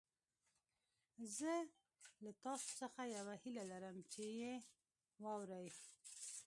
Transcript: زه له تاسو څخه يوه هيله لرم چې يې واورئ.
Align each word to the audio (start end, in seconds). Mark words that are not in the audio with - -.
زه 1.37 1.53
له 2.23 2.31
تاسو 2.43 2.67
څخه 2.81 3.01
يوه 3.15 3.33
هيله 3.43 3.63
لرم 3.71 3.97
چې 4.11 4.21
يې 4.39 4.53
واورئ. 5.23 5.67